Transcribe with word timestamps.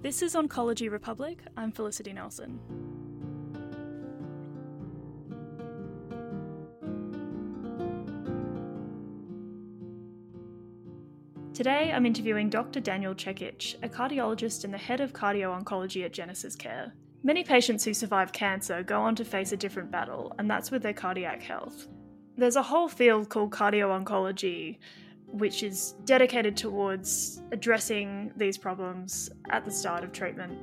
This 0.00 0.22
is 0.22 0.36
Oncology 0.36 0.88
Republic. 0.88 1.40
I'm 1.56 1.72
Felicity 1.72 2.12
Nelson. 2.12 2.60
Today, 11.52 11.90
I'm 11.92 12.06
interviewing 12.06 12.48
Dr. 12.48 12.78
Daniel 12.78 13.12
Cehic, 13.12 13.74
a 13.82 13.88
cardiologist 13.88 14.62
and 14.62 14.72
the 14.72 14.78
head 14.78 15.00
of 15.00 15.12
cardio 15.12 15.60
oncology 15.60 16.04
at 16.04 16.12
Genesis 16.12 16.54
Care. 16.54 16.94
Many 17.24 17.42
patients 17.42 17.84
who 17.84 17.92
survive 17.92 18.32
cancer 18.32 18.84
go 18.84 19.00
on 19.00 19.16
to 19.16 19.24
face 19.24 19.50
a 19.50 19.56
different 19.56 19.90
battle, 19.90 20.32
and 20.38 20.48
that's 20.48 20.70
with 20.70 20.84
their 20.84 20.92
cardiac 20.92 21.42
health. 21.42 21.88
There's 22.36 22.54
a 22.54 22.62
whole 22.62 22.86
field 22.86 23.30
called 23.30 23.50
cardio 23.50 23.88
oncology, 24.00 24.78
which 25.32 25.62
is 25.62 25.94
dedicated 26.04 26.56
towards 26.56 27.42
addressing 27.52 28.32
these 28.36 28.56
problems 28.58 29.30
at 29.50 29.64
the 29.64 29.70
start 29.70 30.04
of 30.04 30.12
treatment. 30.12 30.58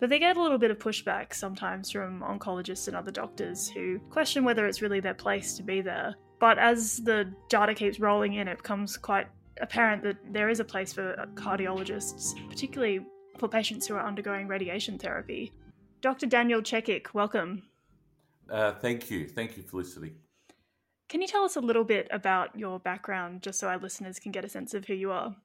But 0.00 0.10
they 0.10 0.18
get 0.18 0.36
a 0.36 0.42
little 0.42 0.58
bit 0.58 0.70
of 0.70 0.78
pushback 0.78 1.34
sometimes 1.34 1.90
from 1.90 2.20
oncologists 2.20 2.88
and 2.88 2.96
other 2.96 3.10
doctors 3.10 3.68
who 3.68 3.98
question 4.10 4.44
whether 4.44 4.66
it's 4.66 4.82
really 4.82 5.00
their 5.00 5.14
place 5.14 5.56
to 5.56 5.62
be 5.62 5.80
there. 5.80 6.14
But 6.40 6.58
as 6.58 6.98
the 6.98 7.32
data 7.48 7.74
keeps 7.74 8.00
rolling 8.00 8.34
in, 8.34 8.48
it 8.48 8.58
becomes 8.58 8.96
quite 8.96 9.28
apparent 9.60 10.02
that 10.02 10.16
there 10.32 10.48
is 10.48 10.60
a 10.60 10.64
place 10.64 10.92
for 10.92 11.14
cardiologists, 11.34 12.34
particularly 12.48 13.00
for 13.38 13.48
patients 13.48 13.86
who 13.86 13.94
are 13.94 14.06
undergoing 14.06 14.46
radiation 14.46 14.98
therapy. 14.98 15.52
Dr. 16.00 16.26
Daniel 16.26 16.60
Cehic, 16.60 17.14
welcome. 17.14 17.62
Uh, 18.50 18.72
thank 18.72 19.10
you. 19.10 19.26
Thank 19.28 19.56
you, 19.56 19.62
Felicity. 19.62 20.16
Can 21.08 21.20
you 21.20 21.28
tell 21.28 21.44
us 21.44 21.56
a 21.56 21.60
little 21.60 21.84
bit 21.84 22.08
about 22.10 22.58
your 22.58 22.78
background, 22.80 23.42
just 23.42 23.58
so 23.58 23.68
our 23.68 23.78
listeners 23.78 24.18
can 24.18 24.32
get 24.32 24.44
a 24.44 24.48
sense 24.48 24.74
of 24.74 24.86
who 24.86 24.94
you 24.94 25.12
are? 25.12 25.36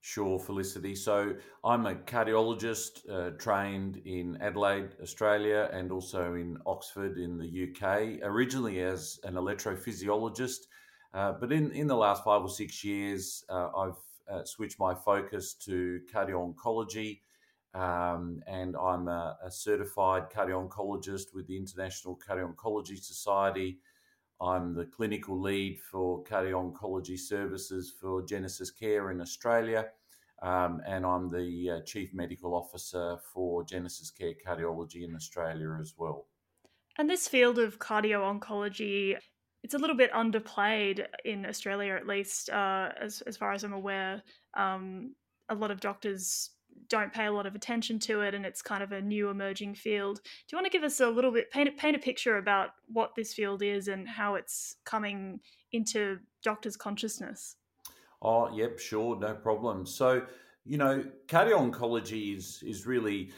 Sure, 0.00 0.38
Felicity. 0.38 0.94
So 0.94 1.34
I'm 1.64 1.86
a 1.86 1.94
cardiologist 1.94 3.08
uh, 3.10 3.30
trained 3.38 3.96
in 4.04 4.36
Adelaide, 4.40 4.90
Australia, 5.02 5.70
and 5.72 5.90
also 5.90 6.34
in 6.34 6.58
Oxford 6.66 7.16
in 7.16 7.38
the 7.38 7.68
UK, 7.68 8.20
originally 8.22 8.80
as 8.80 9.18
an 9.24 9.34
electrophysiologist. 9.34 10.66
Uh, 11.14 11.32
but 11.32 11.52
in, 11.52 11.70
in 11.72 11.86
the 11.86 11.96
last 11.96 12.22
five 12.22 12.42
or 12.42 12.50
six 12.50 12.84
years, 12.84 13.44
uh, 13.48 13.70
I've 13.76 13.92
uh, 14.30 14.44
switched 14.44 14.78
my 14.78 14.94
focus 14.94 15.54
to 15.54 16.00
cardio 16.12 16.54
oncology 16.54 17.20
um, 17.74 18.40
and 18.46 18.76
I'm 18.76 19.08
a, 19.08 19.36
a 19.44 19.50
certified 19.50 20.30
cardio-oncologist 20.30 21.34
with 21.34 21.46
the 21.48 21.56
International 21.56 22.16
Cardio-Oncology 22.16 23.02
Society. 23.02 23.78
I'm 24.44 24.74
the 24.74 24.84
clinical 24.84 25.40
lead 25.40 25.80
for 25.80 26.22
cardio-oncology 26.24 27.18
services 27.18 27.90
for 27.98 28.20
Genesis 28.20 28.70
Care 28.70 29.10
in 29.10 29.22
Australia, 29.22 29.86
um, 30.42 30.82
and 30.86 31.06
I'm 31.06 31.30
the 31.30 31.70
uh, 31.70 31.80
chief 31.86 32.12
medical 32.12 32.54
officer 32.54 33.16
for 33.32 33.64
Genesis 33.64 34.10
Care 34.10 34.34
Cardiology 34.46 35.02
in 35.08 35.14
Australia 35.14 35.78
as 35.80 35.94
well. 35.96 36.26
And 36.98 37.08
this 37.08 37.26
field 37.26 37.58
of 37.58 37.78
cardio-oncology, 37.78 39.16
it's 39.62 39.74
a 39.74 39.78
little 39.78 39.96
bit 39.96 40.12
underplayed 40.12 41.06
in 41.24 41.46
Australia, 41.46 41.94
at 41.94 42.06
least, 42.06 42.50
uh, 42.50 42.90
as 43.00 43.22
as 43.22 43.38
far 43.38 43.52
as 43.52 43.64
I'm 43.64 43.72
aware. 43.72 44.22
Um, 44.54 45.14
a 45.48 45.54
lot 45.54 45.70
of 45.70 45.80
doctors 45.80 46.50
don't 46.88 47.12
pay 47.12 47.26
a 47.26 47.32
lot 47.32 47.46
of 47.46 47.54
attention 47.54 47.98
to 47.98 48.20
it 48.20 48.34
and 48.34 48.44
it's 48.44 48.62
kind 48.62 48.82
of 48.82 48.92
a 48.92 49.00
new 49.00 49.28
emerging 49.28 49.74
field. 49.74 50.20
Do 50.22 50.30
you 50.52 50.58
want 50.58 50.66
to 50.66 50.70
give 50.70 50.84
us 50.84 51.00
a 51.00 51.08
little 51.08 51.32
bit 51.32 51.50
paint 51.50 51.76
paint 51.76 51.96
a 51.96 51.98
picture 51.98 52.36
about 52.36 52.70
what 52.86 53.14
this 53.16 53.34
field 53.34 53.62
is 53.62 53.88
and 53.88 54.08
how 54.08 54.34
it's 54.34 54.76
coming 54.84 55.40
into 55.72 56.18
doctors' 56.42 56.76
consciousness? 56.76 57.56
Oh, 58.22 58.54
yep, 58.56 58.78
sure, 58.78 59.18
no 59.18 59.34
problem. 59.34 59.86
So, 59.86 60.22
you 60.64 60.78
know, 60.78 61.04
cardio 61.26 61.70
oncology 61.70 62.36
is 62.36 62.62
is 62.64 62.86
really 62.86 63.32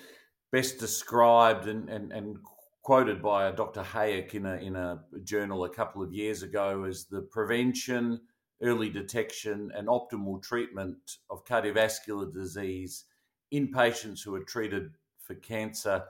best 0.52 0.78
described 0.78 1.66
and, 1.66 1.88
and, 1.88 2.12
and 2.12 2.38
quoted 2.82 3.20
by 3.20 3.48
a 3.48 3.52
Dr. 3.52 3.82
Hayek 3.82 4.34
in 4.34 4.46
a 4.46 4.54
in 4.56 4.76
a 4.76 5.02
journal 5.24 5.64
a 5.64 5.70
couple 5.70 6.02
of 6.02 6.12
years 6.12 6.42
ago 6.42 6.84
as 6.84 7.06
the 7.06 7.22
prevention, 7.22 8.20
early 8.62 8.90
detection, 8.90 9.72
and 9.74 9.88
optimal 9.88 10.42
treatment 10.42 10.98
of 11.30 11.44
cardiovascular 11.44 12.32
disease 12.32 13.04
in 13.50 13.68
patients 13.68 14.22
who 14.22 14.34
are 14.34 14.44
treated 14.44 14.90
for 15.18 15.34
cancer. 15.34 16.04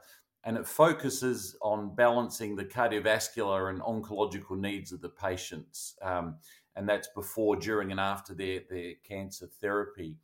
And 0.45 0.57
it 0.57 0.67
focuses 0.67 1.57
on 1.61 1.95
balancing 1.95 2.55
the 2.55 2.65
cardiovascular 2.65 3.71
and 3.71 3.81
oncological 3.81 4.59
needs 4.59 4.93
of 4.93 5.01
the 5.01 5.09
patients. 5.09 5.97
Um, 6.03 6.37
and 6.77 6.89
that's 6.89 7.09
before, 7.09 7.57
during, 7.57 7.91
and 7.91 7.99
after 7.99 8.35
their, 8.35 8.61
their 8.71 8.93
cancer 9.03 9.49
therapy. 9.61 10.17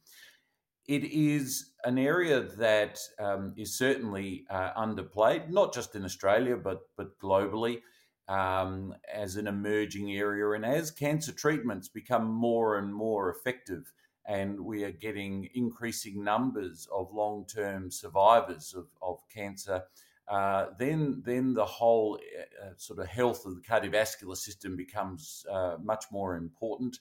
It 0.86 1.04
is 1.04 1.72
an 1.84 1.98
area 1.98 2.42
that 2.58 3.00
um, 3.18 3.54
is 3.56 3.76
certainly 3.76 4.44
uh, 4.50 4.72
underplayed, 4.74 5.48
not 5.48 5.72
just 5.72 5.94
in 5.94 6.04
Australia, 6.04 6.56
but, 6.56 6.82
but 6.96 7.18
globally. 7.18 7.80
Um, 8.28 8.94
as 9.12 9.34
an 9.36 9.48
emerging 9.48 10.12
area. 10.12 10.52
And 10.52 10.64
as 10.64 10.92
cancer 10.92 11.32
treatments 11.32 11.88
become 11.88 12.24
more 12.24 12.78
and 12.78 12.94
more 12.94 13.30
effective, 13.30 13.92
and 14.26 14.60
we 14.60 14.84
are 14.84 14.92
getting 14.92 15.48
increasing 15.54 16.22
numbers 16.22 16.88
of 16.92 17.12
long-term 17.12 17.90
survivors 17.90 18.74
of, 18.76 18.86
of 19.00 19.18
cancer, 19.32 19.82
uh, 20.28 20.66
then 20.78 21.22
then 21.24 21.52
the 21.52 21.64
whole 21.64 22.18
uh, 22.62 22.70
sort 22.76 23.00
of 23.00 23.06
health 23.06 23.44
of 23.44 23.54
the 23.56 23.60
cardiovascular 23.60 24.36
system 24.36 24.76
becomes 24.76 25.44
uh, 25.50 25.76
much 25.82 26.04
more 26.10 26.36
important. 26.36 26.98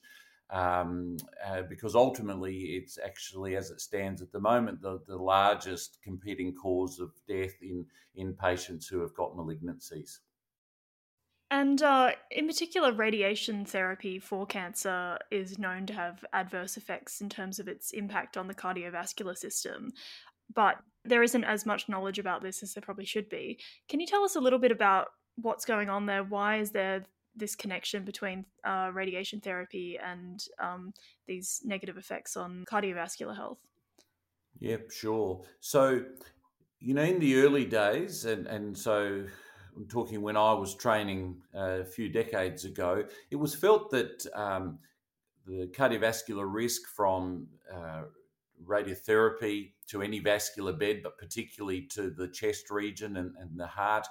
Um, 0.50 1.16
uh, 1.46 1.62
because 1.62 1.96
ultimately 1.96 2.76
it's 2.76 2.98
actually, 2.98 3.56
as 3.56 3.72
it 3.72 3.80
stands 3.80 4.22
at 4.22 4.34
the 4.34 4.40
moment, 4.42 4.82
the, 4.82 5.00
the 5.08 5.16
largest 5.16 6.00
competing 6.04 6.54
cause 6.54 7.00
of 7.00 7.14
death 7.26 7.54
in, 7.62 7.86
in 8.16 8.34
patients 8.34 8.86
who 8.86 9.00
have 9.00 9.14
got 9.14 9.38
malignancies. 9.38 10.20
And 11.52 11.82
uh, 11.84 12.12
in 12.32 12.48
particular, 12.48 12.94
radiation 12.94 13.66
therapy 13.66 14.20
for 14.20 14.46
cancer 14.46 15.20
is 15.30 15.60
known 15.60 15.86
to 15.88 15.94
have 15.94 16.24
adverse 16.32 16.78
effects 16.78 17.20
in 17.20 17.28
terms 17.28 17.60
of 17.60 17.68
its 17.68 17.92
impact 17.92 18.38
on 18.38 18.48
the 18.48 18.56
cardiovascular 18.56 19.38
system. 19.38 19.92
But 20.54 20.78
there 21.04 21.22
isn't 21.22 21.44
as 21.44 21.66
much 21.66 21.90
knowledge 21.90 22.20
about 22.20 22.42
this 22.42 22.64
as 22.64 22.74
there 22.74 22.82
probably 22.82 23.04
should 23.04 23.28
be. 23.28 23.60
Can 23.90 24.00
you 24.00 24.08
tell 24.08 24.24
us 24.24 24.38
a 24.38 24.40
little 24.40 24.60
bit 24.60 24.72
about 24.72 25.08
what's 25.36 25.66
going 25.66 25.90
on 25.90 26.06
there? 26.06 26.24
Why 26.24 26.58
is 26.60 26.72
there 26.72 27.04
this 27.36 27.56
connection 27.56 28.06
between 28.06 28.46
uh, 28.64 28.92
radiation 28.94 29.42
therapy 29.42 30.00
and 30.02 30.42
um, 30.58 30.94
these 31.28 31.62
negative 31.66 31.98
effects 31.98 32.38
on 32.38 32.64
cardiovascular 32.66 33.36
health? 33.36 33.60
Yep, 34.60 34.92
sure. 34.92 35.42
So, 35.60 36.06
you 36.80 36.94
know, 36.94 37.04
in 37.04 37.20
the 37.20 37.42
early 37.42 37.66
days, 37.66 38.24
and, 38.24 38.48
and 38.48 38.78
so 38.78 39.26
I'm 39.76 39.88
talking 39.88 40.22
when 40.22 40.38
I 40.38 40.54
was 40.54 40.76
training 40.76 41.42
a 41.54 41.86
few 41.86 42.10
decades 42.10 42.66
ago, 42.66 43.06
it 43.30 43.36
was 43.36 43.56
felt 43.56 43.90
that 43.92 44.26
um, 44.34 44.80
the 45.46 45.68
cardiovascular 45.68 46.46
risk 46.52 46.88
from 46.88 47.48
uh, 47.74 48.04
radiotherapy 48.66 49.72
to 49.88 50.02
any 50.02 50.20
vascular 50.20 50.74
bed, 50.74 51.02
but 51.04 51.18
particularly 51.18 51.82
to 51.94 52.10
the 52.10 52.28
chest 52.28 52.70
region 52.70 53.18
and, 53.18 53.36
and 53.40 53.60
the 53.60 53.68
heart, 53.68 54.08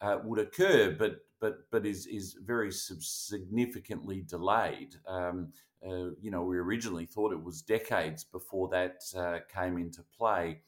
uh, 0.00 0.18
would 0.24 0.38
occur, 0.38 0.94
but 0.98 1.20
but 1.40 1.70
but 1.70 1.86
is 1.86 2.06
is 2.06 2.36
very 2.44 2.70
significantly 2.72 4.22
delayed. 4.22 4.96
Um, 5.06 5.52
uh, 5.86 6.10
you 6.20 6.30
know, 6.30 6.42
we 6.42 6.58
originally 6.58 7.06
thought 7.06 7.32
it 7.32 7.42
was 7.42 7.62
decades 7.62 8.24
before 8.24 8.68
that 8.68 9.02
uh, 9.16 9.38
came 9.54 9.78
into 9.78 10.02
play. 10.16 10.60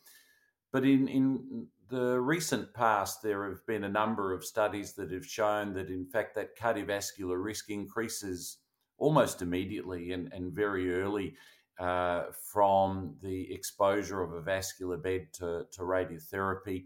But 0.76 0.84
in, 0.84 1.08
in 1.08 1.68
the 1.88 2.20
recent 2.20 2.74
past, 2.74 3.22
there 3.22 3.48
have 3.48 3.66
been 3.66 3.84
a 3.84 3.88
number 3.88 4.34
of 4.34 4.44
studies 4.44 4.92
that 4.96 5.10
have 5.10 5.24
shown 5.24 5.72
that, 5.72 5.88
in 5.88 6.04
fact, 6.04 6.34
that 6.34 6.54
cardiovascular 6.54 7.42
risk 7.42 7.70
increases 7.70 8.58
almost 8.98 9.40
immediately 9.40 10.12
and, 10.12 10.30
and 10.34 10.52
very 10.52 10.92
early 10.92 11.34
uh, 11.78 12.24
from 12.52 13.16
the 13.22 13.50
exposure 13.54 14.20
of 14.20 14.34
a 14.34 14.42
vascular 14.42 14.98
bed 14.98 15.28
to, 15.36 15.64
to 15.72 15.80
radiotherapy 15.80 16.84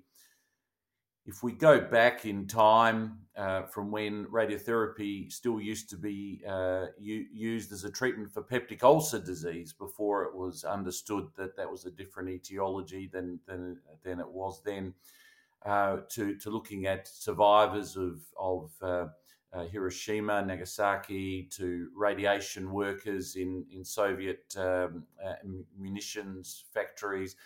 if 1.30 1.44
we 1.44 1.52
go 1.52 1.80
back 1.80 2.26
in 2.26 2.44
time 2.44 3.16
uh, 3.36 3.62
from 3.62 3.92
when 3.92 4.26
radiotherapy 4.26 5.30
still 5.30 5.60
used 5.60 5.88
to 5.88 5.96
be 5.96 6.42
uh, 6.46 6.86
u- 6.98 7.26
used 7.32 7.70
as 7.72 7.84
a 7.84 7.90
treatment 7.90 8.32
for 8.32 8.42
peptic 8.42 8.82
ulcer 8.82 9.20
disease 9.20 9.72
before 9.72 10.24
it 10.24 10.34
was 10.34 10.64
understood 10.64 11.28
that 11.36 11.56
that 11.56 11.70
was 11.70 11.86
a 11.86 11.90
different 11.90 12.28
etiology 12.28 13.08
than 13.12 13.38
than, 13.46 13.78
than 14.02 14.18
it 14.18 14.28
was 14.28 14.60
then, 14.64 14.92
uh, 15.64 15.98
to 16.08 16.34
to 16.36 16.50
looking 16.50 16.86
at 16.86 17.06
survivors 17.06 17.96
of 17.96 18.20
of 18.36 18.72
uh, 18.82 19.06
uh, 19.52 19.66
Hiroshima, 19.66 20.44
Nagasaki, 20.44 21.44
to 21.52 21.90
radiation 21.94 22.72
workers 22.72 23.36
in 23.36 23.64
in 23.70 23.84
Soviet 23.84 24.52
um, 24.56 25.04
uh, 25.24 25.34
munitions 25.78 26.64
factories, 26.74 27.36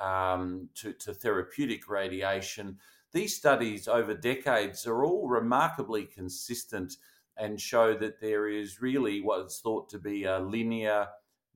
um, 0.00 0.68
to 0.76 0.92
to 0.92 1.12
therapeutic 1.12 1.88
radiation 1.88 2.78
these 3.14 3.36
studies 3.36 3.88
over 3.88 4.12
decades 4.14 4.86
are 4.86 5.04
all 5.04 5.28
remarkably 5.28 6.04
consistent 6.04 6.96
and 7.36 7.60
show 7.60 7.94
that 7.94 8.20
there 8.20 8.48
is 8.48 8.82
really 8.82 9.20
what 9.20 9.46
is 9.46 9.60
thought 9.62 9.88
to 9.88 9.98
be 9.98 10.24
a 10.24 10.38
linear 10.38 11.06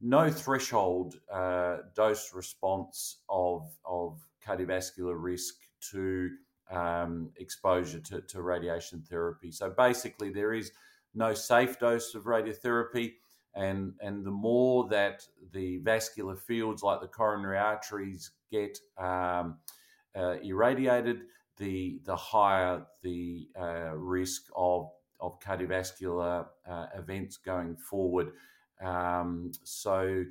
no 0.01 0.31
threshold 0.31 1.17
uh, 1.33 1.79
dose 1.95 2.33
response 2.33 3.19
of, 3.29 3.69
of 3.85 4.21
cardiovascular 4.47 5.17
risk 5.21 5.55
to 5.91 6.31
um, 6.71 7.31
exposure 7.37 8.01
to, 8.01 8.21
to 8.23 8.43
radiation 8.43 9.03
therapy. 9.09 9.51
So 9.51 9.71
basically, 9.71 10.31
there 10.31 10.53
is 10.53 10.71
no 11.15 11.35
safe 11.35 11.79
dose 11.79 12.15
of 12.15 12.25
radiotherapy. 12.25 13.15
And, 13.55 13.95
and 14.01 14.25
the 14.25 14.31
more 14.31 14.89
that 14.91 15.27
the 15.53 15.79
vascular 15.79 16.37
fields, 16.37 16.83
like 16.83 17.01
the 17.01 17.09
coronary 17.09 17.59
arteries, 17.59 18.31
get 18.53 18.79
um, 18.99 19.59
uh, 20.15 20.37
irradiated, 20.43 21.23
the, 21.59 22.01
the 22.05 22.17
higher 22.17 22.83
the 23.03 23.49
uh, 23.59 23.95
risk 23.95 24.47
of, 24.57 24.91
of 25.21 25.39
cardiovascular 25.41 26.47
uh, 26.69 26.87
events 26.97 27.37
going 27.37 27.77
forward. 27.77 28.33
Um, 28.81 29.53
so 29.65 30.25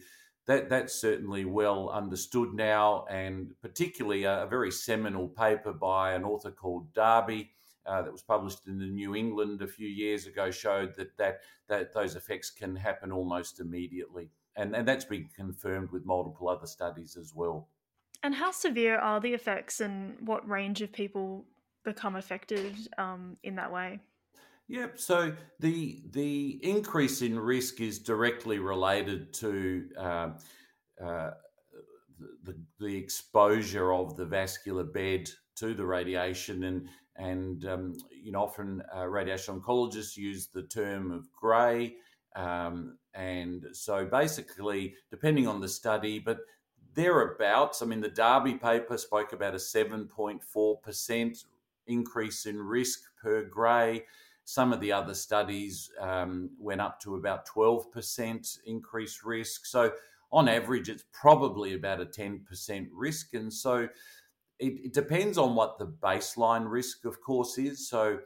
that 0.47 0.69
that's 0.69 0.94
certainly 0.95 1.45
well 1.45 1.89
understood 1.89 2.53
now, 2.53 3.06
and 3.09 3.51
particularly 3.62 4.24
a, 4.24 4.44
a 4.44 4.47
very 4.47 4.71
seminal 4.71 5.27
paper 5.27 5.74
by 5.74 6.13
an 6.13 6.24
author 6.24 6.51
called 6.51 6.94
Darby. 6.94 7.51
Uh, 7.85 8.01
that 8.01 8.12
was 8.12 8.21
published 8.21 8.68
in 8.68 8.79
the 8.79 8.85
New 8.85 9.15
England 9.15 9.62
a 9.62 9.68
few 9.68 9.88
years 9.88 10.27
ago 10.27 10.51
showed 10.51 10.94
that, 10.97 11.15
that 11.18 11.39
that 11.69 11.94
those 11.94 12.18
effects 12.18 12.50
can 12.50 12.75
happen 12.75 13.13
almost 13.13 13.62
immediately, 13.62 14.29
and 14.57 14.75
and 14.75 14.85
that's 14.85 15.06
been 15.06 15.29
confirmed 15.33 15.91
with 15.91 16.06
multiple 16.06 16.50
other 16.50 16.68
studies 16.68 17.15
as 17.15 17.33
well. 17.33 17.69
And 18.23 18.33
how 18.33 18.51
severe 18.51 18.97
are 18.97 19.19
the 19.19 19.33
effects, 19.33 19.79
and 19.79 20.17
what 20.25 20.47
range 20.47 20.81
of 20.81 20.91
people 20.91 21.45
become 21.85 22.15
affected 22.15 22.75
um, 22.97 23.37
in 23.43 23.55
that 23.55 23.71
way? 23.71 23.99
Yep. 24.67 24.99
So 24.99 25.33
the 25.59 26.01
the 26.11 26.59
increase 26.61 27.21
in 27.21 27.39
risk 27.39 27.79
is 27.79 27.99
directly 27.99 28.59
related 28.59 29.33
to 29.35 29.87
uh, 29.97 30.29
uh, 31.01 31.31
the, 32.43 32.55
the 32.79 32.97
exposure 32.97 33.93
of 33.93 34.17
the 34.17 34.25
vascular 34.25 34.83
bed 34.83 35.29
to 35.55 35.73
the 35.73 35.85
radiation, 35.85 36.65
and 36.65 36.89
and 37.15 37.65
um, 37.65 37.93
you 38.11 38.31
know 38.31 38.43
often 38.43 38.83
uh, 38.95 39.07
radiation 39.07 39.59
oncologists 39.59 40.17
use 40.17 40.47
the 40.47 40.63
term 40.63 41.11
of 41.11 41.31
grey, 41.31 41.95
um, 42.35 42.97
and 43.13 43.65
so 43.71 44.05
basically 44.05 44.95
depending 45.09 45.47
on 45.47 45.61
the 45.61 45.69
study, 45.69 46.19
but 46.19 46.39
thereabouts. 46.97 47.81
I 47.81 47.85
mean, 47.85 48.01
the 48.01 48.09
Darby 48.09 48.55
paper 48.55 48.97
spoke 48.97 49.31
about 49.31 49.55
a 49.55 49.59
seven 49.59 50.05
point 50.07 50.44
four 50.44 50.77
percent 50.79 51.45
increase 51.85 52.45
in 52.45 52.61
risk 52.61 52.99
per 53.21 53.44
grey. 53.44 54.03
Some 54.44 54.73
of 54.73 54.79
the 54.79 54.91
other 54.91 55.13
studies 55.13 55.91
um, 55.99 56.49
went 56.59 56.81
up 56.81 57.01
to 57.01 57.15
about 57.15 57.45
12% 57.47 58.59
increased 58.65 59.23
risk. 59.25 59.65
So, 59.65 59.91
on 60.31 60.47
average, 60.47 60.88
it's 60.88 61.03
probably 61.11 61.73
about 61.73 61.99
a 61.99 62.05
10% 62.05 62.88
risk. 62.94 63.33
And 63.33 63.51
so, 63.51 63.89
it, 64.59 64.73
it 64.85 64.93
depends 64.93 65.38
on 65.38 65.53
what 65.55 65.77
the 65.77 65.88
baseline 65.88 66.69
risk, 66.69 67.03
of 67.03 67.21
course, 67.21 67.57
is. 67.57 67.89
So, 67.89 68.19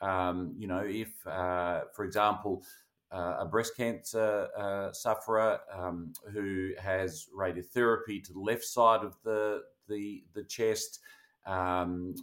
um, 0.00 0.54
you 0.58 0.66
know, 0.66 0.82
if, 0.84 1.24
uh, 1.26 1.82
for 1.94 2.04
example, 2.04 2.64
uh, 3.10 3.36
a 3.40 3.46
breast 3.46 3.76
cancer 3.76 4.48
uh, 4.56 4.92
sufferer 4.92 5.58
um, 5.72 6.12
who 6.32 6.70
has 6.78 7.26
radiotherapy 7.36 8.22
to 8.22 8.32
the 8.32 8.40
left 8.40 8.64
side 8.64 9.02
of 9.02 9.16
the 9.24 9.62
the, 9.88 10.22
the 10.34 10.44
chest, 10.44 11.00
um, 11.46 12.14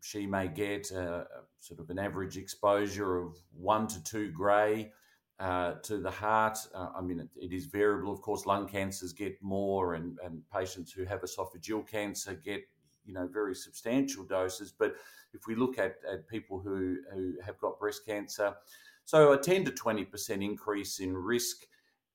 she 0.00 0.26
may 0.26 0.46
get 0.46 0.92
a, 0.92 1.26
sort 1.58 1.80
of 1.80 1.90
an 1.90 1.98
average 1.98 2.36
exposure 2.36 3.18
of 3.18 3.36
one 3.52 3.88
to 3.88 4.02
two 4.04 4.30
grey 4.30 4.92
uh, 5.40 5.72
to 5.82 5.98
the 5.98 6.10
heart. 6.10 6.58
Uh, 6.72 6.90
I 6.96 7.00
mean, 7.00 7.18
it, 7.18 7.28
it 7.36 7.52
is 7.52 7.66
variable. 7.66 8.12
Of 8.12 8.22
course, 8.22 8.46
lung 8.46 8.68
cancers 8.68 9.12
get 9.12 9.42
more, 9.42 9.94
and, 9.94 10.18
and 10.24 10.42
patients 10.54 10.92
who 10.92 11.04
have 11.04 11.22
esophageal 11.22 11.86
cancer 11.88 12.34
get 12.34 12.62
you 13.04 13.14
know 13.14 13.28
very 13.32 13.54
substantial 13.54 14.24
doses. 14.24 14.72
But 14.72 14.94
if 15.34 15.46
we 15.46 15.54
look 15.54 15.78
at, 15.78 15.96
at 16.10 16.28
people 16.28 16.60
who, 16.60 16.98
who 17.12 17.34
have 17.44 17.58
got 17.58 17.78
breast 17.78 18.06
cancer, 18.06 18.54
so 19.06 19.32
a 19.32 19.38
10 19.38 19.64
to 19.64 19.70
20% 19.70 20.44
increase 20.44 20.98
in 20.98 21.16
risk. 21.16 21.62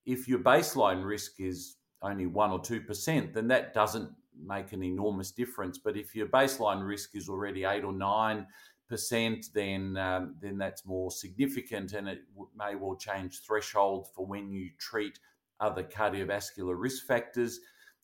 If 0.05 0.27
your 0.27 0.39
baseline 0.39 1.03
risk 1.03 1.39
is 1.39 1.77
only 2.03 2.27
1 2.27 2.51
or 2.51 2.59
2%, 2.59 3.33
then 3.33 3.47
that 3.47 3.73
doesn't 3.73 4.11
make 4.39 4.73
an 4.73 4.83
enormous 4.83 5.31
difference. 5.31 5.79
But 5.79 5.97
if 5.97 6.15
your 6.15 6.27
baseline 6.27 6.85
risk 6.85 7.15
is 7.15 7.29
already 7.29 7.63
8 7.63 7.83
or 7.83 7.93
9 7.93 8.45
percent, 8.91 9.45
then 9.53 9.95
um, 9.95 10.35
then 10.41 10.57
that's 10.57 10.85
more 10.85 11.09
significant, 11.11 11.93
and 11.93 12.09
it 12.09 12.19
may 12.55 12.75
well 12.75 12.95
change 12.95 13.39
threshold 13.39 14.09
for 14.13 14.25
when 14.25 14.51
you 14.51 14.69
treat 14.77 15.17
other 15.61 15.81
cardiovascular 15.81 16.75
risk 16.77 17.07
factors. 17.07 17.61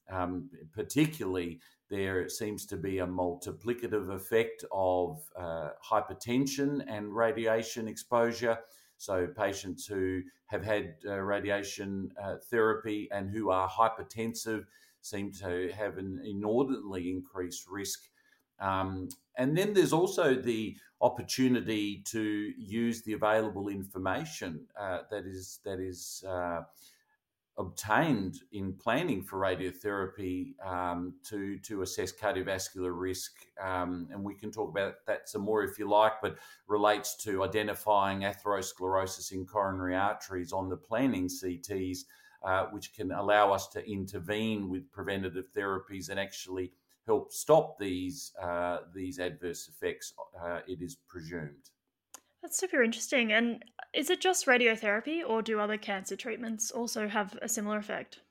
Um, 0.10 0.50
particularly, 0.74 1.60
there 1.90 2.30
seems 2.30 2.66
to 2.68 2.78
be 2.78 3.00
a 3.00 3.08
multiplicative 3.08 4.14
effect 4.14 4.64
of 4.72 5.22
uh, 5.38 5.70
hypertension 5.86 6.84
and 6.88 7.16
radiation 7.16 7.88
exposure. 7.88 8.60
So, 8.98 9.28
patients 9.28 9.86
who 9.86 10.22
have 10.48 10.64
had 10.64 10.96
uh, 11.06 11.20
radiation 11.20 12.12
uh, 12.22 12.36
therapy 12.50 13.10
and 13.12 13.30
who 13.30 13.50
are 13.52 13.70
hypertensive 13.70 14.66
seem 15.02 15.32
to 15.32 15.72
have 15.78 15.98
an 15.98 16.22
inordinately 16.26 17.12
increased 17.12 17.68
risk 17.70 18.10
um, 18.60 19.10
and 19.38 19.58
then 19.58 19.74
there's 19.74 19.94
also 19.94 20.36
the 20.36 20.76
opportunity 21.02 22.02
to 22.08 22.52
use 22.58 23.04
the 23.04 23.14
available 23.14 23.68
information 23.68 24.66
uh, 24.80 25.00
that 25.12 25.26
is 25.26 25.60
that 25.64 25.80
is 25.80 26.24
uh, 26.28 26.62
obtained 27.58 28.42
in 28.52 28.72
planning 28.74 29.24
for 29.24 29.40
radiotherapy 29.40 30.54
um, 30.66 31.14
to 31.24 31.58
to 31.60 31.82
assess 31.82 32.12
cardiovascular 32.12 32.92
risk. 32.94 33.34
Um, 33.62 34.08
and 34.12 34.24
we 34.24 34.36
can 34.36 34.52
talk 34.52 34.70
about 34.70 35.06
that 35.08 35.28
some 35.28 35.42
more 35.42 35.64
if 35.64 35.80
you 35.80 35.90
like, 35.90 36.14
but 36.22 36.38
relates 36.68 37.16
to 37.24 37.44
identifying 37.44 38.22
atherosclerosis 38.22 39.32
in 39.32 39.46
coronary 39.46 39.96
arteries 39.96 40.54
on 40.54 40.70
the 40.70 40.78
planning 40.78 41.28
CTs, 41.28 42.00
uh, 42.44 42.66
which 42.66 42.94
can 42.94 43.12
allow 43.12 43.52
us 43.52 43.68
to 43.70 43.90
intervene 43.90 44.70
with 44.70 44.92
preventative 44.92 45.52
therapies 45.56 46.10
and 46.10 46.20
actually 46.20 46.72
help 47.08 47.32
stop 47.32 47.80
these 47.80 48.34
uh, 48.42 48.80
these 48.94 49.18
adverse 49.18 49.68
effects. 49.68 50.14
Uh, 50.40 50.60
it 50.68 50.82
is 50.82 50.96
presumed. 51.08 51.72
That's 52.48 52.60
super 52.60 52.82
interesting. 52.82 53.34
And 53.34 53.66
is 53.94 54.10
it 54.10 54.22
just 54.22 54.46
radiotherapy, 54.46 55.22
or 55.28 55.42
do 55.42 55.60
other 55.60 55.76
cancer 55.76 56.16
treatments 56.16 56.72
also 56.72 57.10
have 57.10 57.38
a 57.42 57.50
similar 57.50 57.78
effect? 57.78 58.22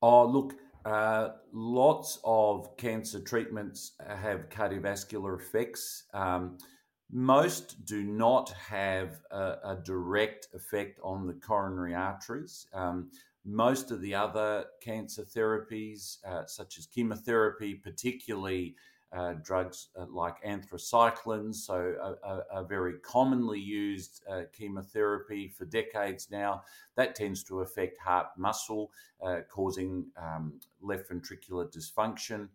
Oh, 0.00 0.24
look, 0.24 0.54
uh, 0.84 1.30
lots 1.52 2.20
of 2.22 2.76
cancer 2.76 3.18
treatments 3.18 3.94
have 4.06 4.48
cardiovascular 4.50 5.36
effects. 5.36 6.04
Um, 6.14 6.58
most 7.10 7.84
do 7.84 8.04
not 8.04 8.50
have 8.50 9.18
a, 9.32 9.56
a, 9.64 9.82
direct 9.84 10.46
effect 10.54 11.00
on 11.02 11.26
the 11.26 11.34
coronary 11.34 11.96
arteries. 11.96 12.68
Um, 12.72 13.10
most 13.44 13.90
of 13.90 14.00
the 14.00 14.14
other 14.14 14.66
cancer 14.80 15.24
therapies, 15.24 16.18
uh, 16.24 16.46
such 16.46 16.78
as 16.78 16.86
chemotherapy, 16.86 17.74
particularly 17.74 18.76
uh, 19.12 19.34
drugs 19.42 19.88
uh, 19.98 20.06
like 20.10 20.42
anthracyclines, 20.44 21.56
so 21.56 21.94
a, 22.02 22.28
a, 22.28 22.62
a 22.62 22.64
very 22.64 22.94
commonly 23.04 23.60
used 23.60 24.22
uh, 24.30 24.42
chemotherapy 24.52 25.48
for 25.48 25.64
decades 25.66 26.28
now, 26.30 26.62
that 26.96 27.14
tends 27.14 27.44
to 27.44 27.60
affect 27.60 27.98
heart 27.98 28.28
muscle, 28.38 28.90
uh, 29.22 29.40
causing 29.50 30.06
um, 30.16 30.54
left 30.80 31.10
ventricular 31.10 31.70
dysfunction. 31.70 32.48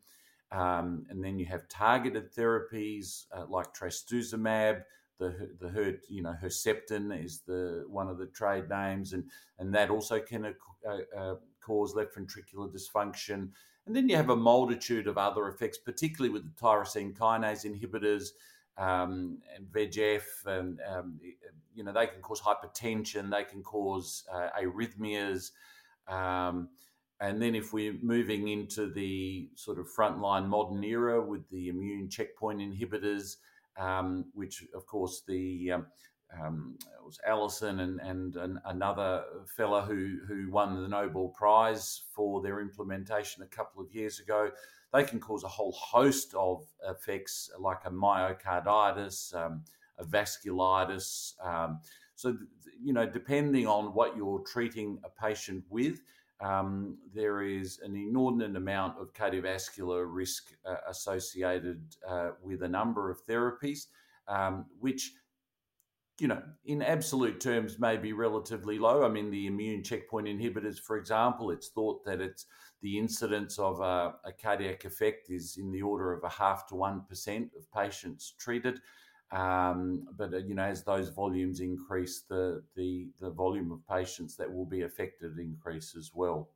Um, 0.51 1.05
and 1.09 1.23
then 1.23 1.37
you 1.37 1.45
have 1.45 1.67
targeted 1.67 2.33
therapies 2.33 3.25
uh, 3.35 3.45
like 3.49 3.73
trastuzumab, 3.73 4.83
the 5.19 5.49
the 5.59 5.69
her 5.69 5.93
you 6.09 6.21
know 6.21 6.35
Herceptin 6.41 7.23
is 7.23 7.41
the 7.41 7.85
one 7.87 8.07
of 8.07 8.17
the 8.17 8.27
trade 8.27 8.69
names, 8.69 9.13
and 9.13 9.25
and 9.59 9.73
that 9.73 9.89
also 9.89 10.19
can 10.19 10.53
cause 11.61 11.95
left 11.95 12.15
ventricular 12.15 12.71
dysfunction. 12.71 13.49
And 13.87 13.95
then 13.95 14.09
you 14.09 14.17
have 14.17 14.29
a 14.29 14.35
multitude 14.35 15.07
of 15.07 15.17
other 15.17 15.47
effects, 15.47 15.77
particularly 15.77 16.29
with 16.29 16.43
the 16.43 16.61
tyrosine 16.61 17.15
kinase 17.15 17.65
inhibitors 17.65 18.31
um, 18.77 19.39
and 19.55 19.65
VEGF, 19.71 20.45
and 20.45 20.79
um, 20.87 21.19
you 21.73 21.83
know 21.85 21.93
they 21.93 22.07
can 22.07 22.21
cause 22.21 22.41
hypertension, 22.41 23.31
they 23.31 23.45
can 23.45 23.63
cause 23.63 24.25
uh, 24.31 24.49
arrhythmias. 24.61 25.51
Um, 26.07 26.69
and 27.19 27.41
then 27.41 27.55
if 27.55 27.73
we're 27.73 27.95
moving 28.01 28.49
into 28.49 28.91
the 28.91 29.49
sort 29.55 29.79
of 29.79 29.87
frontline 29.87 30.47
modern 30.47 30.83
era 30.83 31.23
with 31.23 31.49
the 31.49 31.69
immune 31.69 32.09
checkpoint 32.09 32.59
inhibitors, 32.59 33.37
um, 33.77 34.25
which 34.33 34.65
of 34.75 34.85
course 34.85 35.23
the 35.27 35.71
um, 35.71 35.87
um, 36.33 36.77
it 36.81 37.05
was 37.05 37.19
Allison 37.25 37.79
and, 37.79 37.99
and, 38.01 38.59
another 38.65 39.23
fellow 39.45 39.81
who, 39.81 40.17
who 40.27 40.49
won 40.51 40.81
the 40.81 40.87
Nobel 40.87 41.29
Prize 41.29 42.03
for 42.13 42.41
their 42.41 42.59
implementation 42.59 43.43
a 43.43 43.47
couple 43.47 43.81
of 43.81 43.93
years 43.93 44.19
ago. 44.19 44.51
They 44.93 45.03
can 45.03 45.19
cause 45.19 45.43
a 45.43 45.47
whole 45.47 45.71
host 45.71 46.33
of 46.33 46.65
effects 46.87 47.49
like 47.59 47.85
a 47.85 47.89
myocarditis, 47.89 49.33
um, 49.35 49.63
a 49.97 50.03
vasculitis. 50.03 51.33
Um, 51.43 51.79
so, 52.15 52.37
you 52.81 52.93
know, 52.93 53.05
depending 53.05 53.67
on 53.67 53.93
what 53.93 54.17
you're 54.17 54.39
treating 54.39 54.99
a 55.03 55.09
patient 55.09 55.63
with, 55.69 56.01
um, 56.39 56.97
there 57.13 57.41
is 57.41 57.79
an 57.83 57.95
inordinate 57.95 58.55
amount 58.55 58.99
of 58.99 59.13
cardiovascular 59.13 60.05
risk 60.07 60.53
uh, 60.65 60.75
associated 60.87 61.81
uh, 62.07 62.31
with 62.43 62.63
a 62.63 62.67
number 62.67 63.09
of 63.09 63.25
therapies, 63.25 63.87
um, 64.27 64.65
which 64.79 65.13
you 66.19 66.27
know, 66.27 66.41
in 66.65 66.81
absolute 66.81 67.39
terms, 67.39 67.79
may 67.79 67.97
be 67.97 68.13
relatively 68.13 68.79
low. 68.79 69.05
I 69.05 69.09
mean, 69.09 69.29
the 69.29 69.47
immune 69.47 69.83
checkpoint 69.83 70.27
inhibitors, 70.27 70.79
for 70.79 70.97
example, 70.97 71.51
it's 71.51 71.69
thought 71.69 72.03
that 72.05 72.21
it's 72.21 72.45
the 72.81 72.97
incidence 72.97 73.59
of 73.59 73.79
a, 73.79 74.15
a 74.25 74.31
cardiac 74.31 74.85
effect 74.85 75.29
is 75.29 75.57
in 75.57 75.71
the 75.71 75.81
order 75.81 76.13
of 76.13 76.23
a 76.23 76.29
half 76.29 76.67
to 76.67 76.75
one 76.75 77.03
percent 77.07 77.51
of 77.57 77.71
patients 77.71 78.33
treated. 78.39 78.79
Um, 79.31 80.07
but 80.17 80.33
uh, 80.33 80.37
you 80.37 80.55
know, 80.55 80.63
as 80.63 80.83
those 80.83 81.09
volumes 81.09 81.59
increase, 81.59 82.23
the, 82.29 82.63
the 82.75 83.09
the 83.19 83.29
volume 83.29 83.71
of 83.71 83.85
patients 83.87 84.35
that 84.37 84.51
will 84.51 84.65
be 84.65 84.83
affected 84.83 85.37
increase 85.37 85.95
as 85.97 86.11
well. 86.13 86.49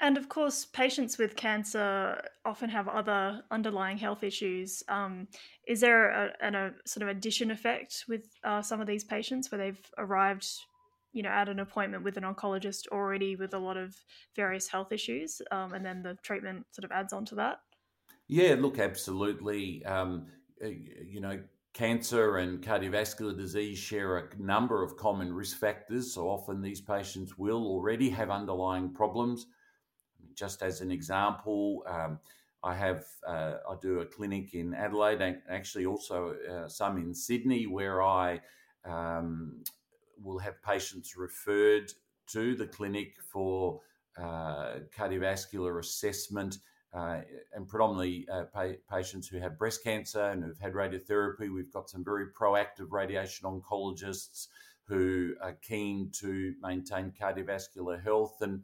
And 0.00 0.16
of 0.16 0.28
course, 0.28 0.64
patients 0.64 1.18
with 1.18 1.34
cancer 1.34 2.22
often 2.44 2.70
have 2.70 2.86
other 2.86 3.42
underlying 3.50 3.98
health 3.98 4.22
issues. 4.22 4.82
Um, 4.88 5.26
is 5.66 5.80
there 5.80 6.10
a, 6.10 6.32
a, 6.40 6.70
sort 6.86 7.02
of 7.02 7.08
addition 7.08 7.50
effect 7.50 8.04
with 8.08 8.26
uh, 8.44 8.62
some 8.62 8.80
of 8.80 8.86
these 8.86 9.02
patients 9.02 9.50
where 9.50 9.58
they've 9.58 9.90
arrived, 9.98 10.46
you 11.12 11.24
know, 11.24 11.30
at 11.30 11.48
an 11.48 11.58
appointment 11.58 12.04
with 12.04 12.16
an 12.16 12.22
oncologist 12.22 12.86
already 12.92 13.34
with 13.34 13.54
a 13.54 13.58
lot 13.58 13.76
of 13.76 13.96
various 14.36 14.68
health 14.68 14.92
issues, 14.92 15.42
um, 15.50 15.72
and 15.72 15.84
then 15.84 16.02
the 16.02 16.16
treatment 16.22 16.64
sort 16.70 16.84
of 16.84 16.92
adds 16.92 17.12
on 17.12 17.24
to 17.24 17.34
that? 17.34 17.58
Yeah, 18.28 18.54
look, 18.56 18.78
absolutely. 18.78 19.84
Um, 19.84 20.26
you 20.60 21.20
know, 21.20 21.40
cancer 21.74 22.36
and 22.38 22.62
cardiovascular 22.62 23.36
disease 23.36 23.78
share 23.78 24.16
a 24.18 24.28
number 24.38 24.84
of 24.84 24.96
common 24.96 25.32
risk 25.32 25.58
factors. 25.58 26.12
So 26.12 26.28
often 26.28 26.62
these 26.62 26.80
patients 26.80 27.36
will 27.36 27.66
already 27.66 28.10
have 28.10 28.30
underlying 28.30 28.92
problems 28.92 29.46
just 30.38 30.62
as 30.62 30.80
an 30.80 30.90
example, 30.90 31.82
um, 31.86 32.18
I 32.62 32.74
have 32.74 33.04
uh, 33.26 33.54
I 33.68 33.74
do 33.80 34.00
a 34.00 34.06
clinic 34.06 34.54
in 34.54 34.74
Adelaide 34.74 35.20
and 35.20 35.38
actually 35.48 35.86
also 35.86 36.34
uh, 36.50 36.68
some 36.68 36.96
in 36.98 37.14
Sydney 37.14 37.66
where 37.66 38.02
I 38.02 38.40
um, 38.84 39.62
will 40.22 40.38
have 40.38 40.62
patients 40.62 41.16
referred 41.16 41.92
to 42.28 42.54
the 42.54 42.66
clinic 42.66 43.14
for 43.32 43.80
uh, 44.16 44.80
cardiovascular 44.96 45.78
assessment. 45.78 46.58
Uh, 46.94 47.20
and 47.52 47.68
predominantly 47.68 48.26
uh, 48.32 48.44
pa- 48.44 48.80
patients 48.90 49.28
who 49.28 49.38
have 49.38 49.58
breast 49.58 49.84
cancer 49.84 50.30
and 50.30 50.42
who've 50.42 50.58
had 50.58 50.72
radiotherapy. 50.72 51.52
We've 51.54 51.70
got 51.70 51.90
some 51.90 52.02
very 52.02 52.28
proactive 52.28 52.90
radiation 52.90 53.46
oncologists 53.46 54.48
who 54.86 55.34
are 55.42 55.52
keen 55.60 56.10
to 56.20 56.54
maintain 56.62 57.12
cardiovascular 57.12 58.02
health. 58.02 58.38
And 58.40 58.62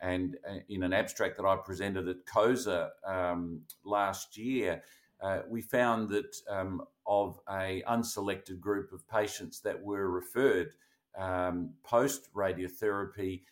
and 0.00 0.36
uh, 0.48 0.54
in 0.68 0.82
an 0.82 0.92
abstract 0.92 1.36
that 1.36 1.46
I 1.46 1.56
presented 1.56 2.08
at 2.08 2.26
COSA 2.26 2.90
um, 3.06 3.62
last 3.84 4.36
year, 4.36 4.82
uh, 5.20 5.40
we 5.48 5.60
found 5.60 6.08
that 6.08 6.34
um, 6.48 6.82
of 7.06 7.38
a 7.48 7.82
unselected 7.88 8.60
group 8.60 8.92
of 8.92 9.06
patients 9.08 9.60
that 9.60 9.82
were 9.82 10.10
referred 10.10 10.72
um, 11.18 11.70
post 11.82 12.32
radiotherapy, 12.34 13.42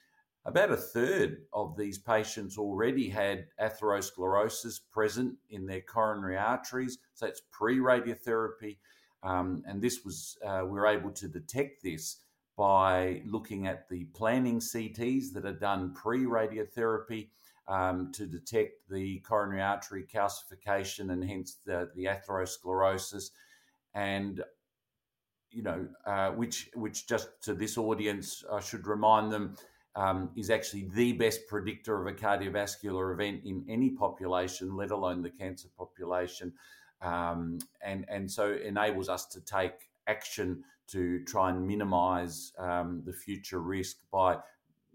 about 0.45 0.71
a 0.71 0.77
third 0.77 1.43
of 1.53 1.77
these 1.77 1.99
patients 1.99 2.57
already 2.57 3.09
had 3.09 3.47
atherosclerosis 3.61 4.81
present 4.91 5.37
in 5.51 5.67
their 5.67 5.83
coronary 5.83 6.39
arteries. 6.39 6.99
So 7.15 7.27
it's 7.27 7.43
pre 7.51 7.79
radiotherapy. 7.79 8.79
Um, 9.23 9.65
and 9.67 9.83
this 9.83 10.05
was, 10.05 10.39
uh, 10.47 10.61
we 10.63 10.79
were 10.79 10.87
able 10.87 11.11
to 11.11 11.29
detect 11.29 11.83
this 11.83 12.19
by 12.59 13.23
looking 13.25 13.69
at 13.69 13.89
the 13.89 14.05
planning 14.07 14.59
CTs 14.59 15.33
that 15.33 15.47
are 15.47 15.53
done 15.53 15.95
pre 15.95 16.25
radiotherapy 16.25 17.29
um, 17.69 18.11
to 18.13 18.27
detect 18.27 18.91
the 18.91 19.21
coronary 19.21 19.63
artery 19.63 20.05
calcification 20.13 21.13
and 21.13 21.23
hence 21.23 21.59
the, 21.65 21.89
the 21.95 22.07
atherosclerosis. 22.07 23.31
And 23.95 24.43
you 25.51 25.63
know, 25.63 25.87
uh, 26.05 26.31
which 26.33 26.69
which 26.75 27.07
just 27.07 27.29
to 27.43 27.55
this 27.55 27.79
audience, 27.79 28.45
I 28.53 28.61
should 28.61 28.87
remind 28.87 29.31
them, 29.31 29.55
um, 29.95 30.31
is 30.37 30.51
actually 30.51 30.91
the 30.95 31.13
best 31.13 31.47
predictor 31.47 32.01
of 32.01 32.07
a 32.07 32.13
cardiovascular 32.13 33.13
event 33.15 33.43
in 33.45 33.65
any 33.69 33.91
population, 33.91 34.77
let 34.77 34.91
alone 34.91 35.23
the 35.23 35.31
cancer 35.31 35.69
population, 35.79 36.53
um, 37.03 37.59
and 37.83 38.05
and 38.09 38.31
so 38.31 38.53
enables 38.53 39.09
us 39.09 39.27
to 39.27 39.41
take 39.41 39.89
action 40.09 40.65
to 40.93 41.23
try 41.25 41.51
and 41.51 41.67
minimize 41.67 42.53
um, 42.59 43.03
the 43.05 43.13
future 43.13 43.61
risk 43.61 43.99
by 44.11 44.39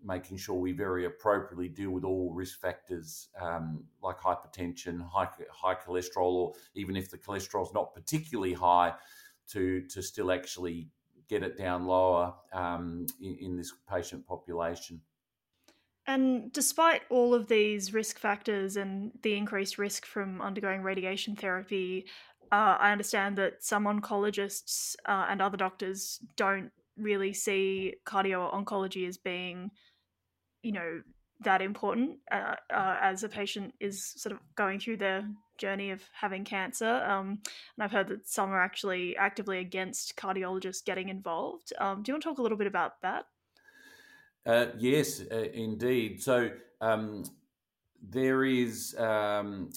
making 0.03 0.37
sure 0.37 0.55
we 0.55 0.73
very 0.73 1.05
appropriately 1.05 1.69
deal 1.69 1.91
with 1.91 2.03
all 2.03 2.31
risk 2.33 2.59
factors 2.59 3.29
um, 3.41 3.83
like 4.01 4.19
hypertension, 4.19 5.01
high, 5.07 5.29
high 5.51 5.75
cholesterol, 5.75 6.33
or 6.33 6.53
even 6.75 6.95
if 6.95 7.09
the 7.09 7.17
cholesterol 7.17 7.65
is 7.65 7.73
not 7.73 7.93
particularly 7.93 8.53
high, 8.53 8.93
to, 9.49 9.81
to 9.87 10.01
still 10.01 10.31
actually 10.31 10.89
get 11.29 11.43
it 11.43 11.57
down 11.57 11.85
lower 11.85 12.33
um, 12.53 13.05
in, 13.21 13.37
in 13.39 13.57
this 13.57 13.73
patient 13.89 14.25
population. 14.27 15.01
And 16.05 16.51
despite 16.51 17.03
all 17.09 17.33
of 17.33 17.47
these 17.47 17.93
risk 17.93 18.19
factors 18.19 18.75
and 18.75 19.11
the 19.21 19.35
increased 19.35 19.77
risk 19.77 20.05
from 20.05 20.41
undergoing 20.41 20.81
radiation 20.81 21.35
therapy, 21.35 22.07
uh, 22.53 22.77
I 22.79 22.91
understand 22.91 23.39
that 23.39 23.63
some 23.63 23.85
oncologists 23.85 24.95
uh, 25.07 25.25
and 25.27 25.41
other 25.41 25.57
doctors 25.57 26.19
don't 26.35 26.71
really 26.95 27.33
see 27.33 27.95
cardio 28.05 28.53
oncology 28.53 29.07
as 29.07 29.17
being, 29.17 29.71
you 30.61 30.71
know, 30.71 31.01
that 31.43 31.63
important 31.63 32.19
uh, 32.31 32.53
uh, 32.71 32.97
as 33.01 33.23
a 33.23 33.29
patient 33.29 33.73
is 33.79 34.05
sort 34.05 34.33
of 34.33 34.39
going 34.55 34.79
through 34.79 34.97
their 34.97 35.27
journey 35.57 35.89
of 35.89 36.03
having 36.13 36.43
cancer. 36.43 37.03
Um, 37.03 37.39
and 37.75 37.83
I've 37.83 37.91
heard 37.91 38.09
that 38.09 38.29
some 38.29 38.51
are 38.51 38.61
actually 38.61 39.17
actively 39.17 39.57
against 39.57 40.15
cardiologists 40.15 40.85
getting 40.85 41.09
involved. 41.09 41.73
Um, 41.79 42.03
do 42.03 42.11
you 42.11 42.13
want 42.13 42.21
to 42.21 42.29
talk 42.29 42.37
a 42.37 42.43
little 42.43 42.57
bit 42.57 42.67
about 42.67 43.01
that? 43.01 43.25
Uh, 44.45 44.67
yes, 44.77 45.23
uh, 45.31 45.47
indeed. 45.55 46.21
So 46.21 46.51
um, 46.81 47.23
there 47.99 48.45
is 48.45 48.95
um, 48.99 49.71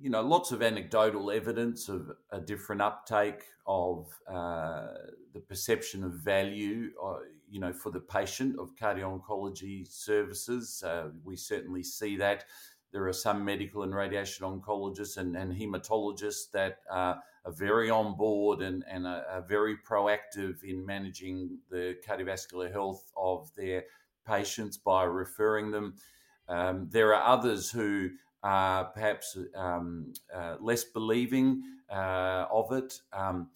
you 0.00 0.10
know, 0.10 0.22
lots 0.22 0.52
of 0.52 0.62
anecdotal 0.62 1.30
evidence 1.30 1.88
of 1.88 2.10
a 2.30 2.40
different 2.40 2.80
uptake 2.80 3.42
of 3.66 4.08
uh, 4.30 4.88
the 5.32 5.40
perception 5.40 6.04
of 6.04 6.12
value, 6.14 6.90
uh, 7.04 7.18
you 7.50 7.60
know, 7.60 7.72
for 7.72 7.90
the 7.90 8.00
patient 8.00 8.58
of 8.58 8.74
cardio 8.76 9.20
oncology 9.20 9.86
services. 9.90 10.82
Uh, 10.86 11.08
we 11.24 11.36
certainly 11.36 11.82
see 11.82 12.16
that. 12.16 12.44
There 12.92 13.06
are 13.06 13.12
some 13.12 13.44
medical 13.44 13.82
and 13.82 13.94
radiation 13.94 14.46
oncologists 14.46 15.18
and, 15.18 15.36
and 15.36 15.52
hematologists 15.52 16.50
that 16.52 16.78
are 16.90 17.22
very 17.48 17.90
on 17.90 18.16
board 18.16 18.62
and, 18.62 18.84
and 18.88 19.06
are, 19.06 19.24
are 19.26 19.42
very 19.42 19.76
proactive 19.76 20.62
in 20.64 20.84
managing 20.84 21.58
the 21.70 21.96
cardiovascular 22.06 22.72
health 22.72 23.10
of 23.16 23.50
their 23.56 23.84
patients 24.26 24.76
by 24.76 25.04
referring 25.04 25.70
them. 25.70 25.94
Um, 26.48 26.88
there 26.90 27.14
are 27.14 27.22
others 27.22 27.70
who 27.70 28.10
uh, 28.42 28.84
perhaps 28.84 29.36
um, 29.54 30.12
uh, 30.34 30.56
less 30.60 30.84
believing 30.84 31.62
uh, 31.90 32.46
of 32.50 32.72
it. 32.72 33.00
Um, 33.12 33.48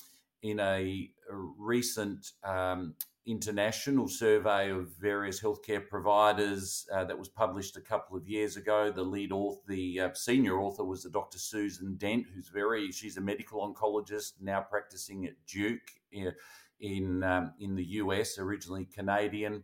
in 0.43 0.61
a, 0.61 1.11
recent 1.57 2.33
um, 2.45 2.95
international 3.27 4.07
survey 4.07 4.71
of 4.71 4.91
various 5.01 5.41
healthcare 5.41 5.89
providers 5.89 6.87
uh, 6.95 7.05
that 7.05 7.19
was 7.19 7.29
published 7.29 7.77
a 7.77 7.81
couple 7.81 8.17
of 8.17 8.29
years 8.29 8.57
ago, 8.57 8.91
the 8.91 9.03
lead 9.03 9.33
author, 9.33 9.61
the 9.69 10.01
uh, 10.01 10.09
senior 10.13 10.61
author 10.61 10.85
was 10.85 11.05
the 11.05 11.11
Dr. 11.11 11.39
Susan 11.39 11.97
Dent, 11.97 12.27
who's 12.35 12.49
very, 12.49 12.91
she's 12.93 13.17
a 13.17 13.21
medical 13.21 13.61
oncologist 13.67 14.33
now 14.43 14.61
practicing 14.61 15.25
at 15.25 15.33
Duke 15.47 15.91
in 16.11 16.33
in, 16.81 17.23
um, 17.23 17.53
in 17.61 17.75
the 17.75 17.85
US, 17.85 18.39
originally 18.39 18.87
Canadian. 18.87 19.63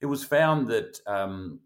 It 0.00 0.06
was 0.06 0.24
found 0.24 0.66
that 0.68 0.98
um, 1.06 1.60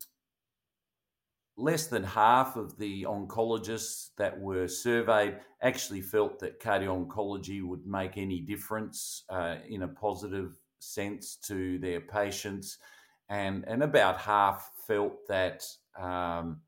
less 1.63 1.87
than 1.87 2.03
half 2.03 2.57
of 2.57 2.77
the 2.77 3.05
oncologists 3.05 4.11
that 4.17 4.39
were 4.39 4.67
surveyed 4.67 5.39
actually 5.63 6.01
felt 6.01 6.41
that 6.41 6.61
cardio 6.61 7.07
oncology 7.07 7.63
would 7.63 7.87
make 7.87 8.19
any 8.19 8.41
difference 8.41 9.23
uh, 9.31 9.57
in 9.69 9.83
a 9.83 9.89
positive 9.89 10.57
sense 10.81 11.37
to 11.37 11.79
their 11.79 12.01
patients, 12.01 12.79
and 13.29 13.65
and 13.69 13.83
about 13.83 14.19
half 14.19 14.71
felt 14.87 15.27
that. 15.29 15.65
Um, 15.99 16.61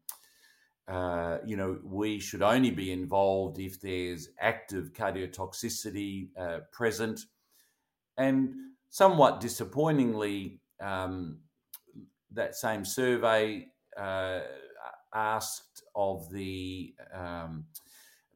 uh, 0.87 1.39
you 1.47 1.57
know, 1.57 1.79
we 1.83 2.19
should 2.21 2.43
only 2.43 2.71
be 2.71 2.93
involved 2.93 3.59
if 3.59 3.81
there's 3.81 4.29
active 4.39 4.93
cardiotoxicity 4.93 6.29
uh, 6.39 6.59
present. 6.73 7.21
And 8.19 8.53
somewhat 8.91 9.41
disappointingly, 9.41 10.61
um, 10.83 11.39
that 12.33 12.55
same 12.55 12.85
survey 12.85 13.69
uh, 13.97 14.41
asked 15.15 15.83
of 15.95 16.31
the 16.31 16.95
um, 17.13 17.65